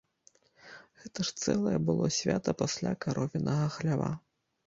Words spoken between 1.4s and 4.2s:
цэлае было свята пасля каровінага хлява.